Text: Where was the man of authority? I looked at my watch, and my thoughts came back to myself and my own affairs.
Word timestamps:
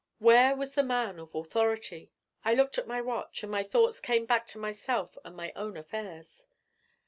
Where 0.17 0.55
was 0.55 0.73
the 0.73 0.81
man 0.81 1.19
of 1.19 1.35
authority? 1.35 2.09
I 2.43 2.55
looked 2.55 2.79
at 2.79 2.87
my 2.87 3.01
watch, 3.01 3.43
and 3.43 3.51
my 3.51 3.61
thoughts 3.61 3.99
came 3.99 4.25
back 4.25 4.47
to 4.47 4.57
myself 4.57 5.15
and 5.23 5.35
my 5.35 5.53
own 5.55 5.77
affairs. 5.77 6.47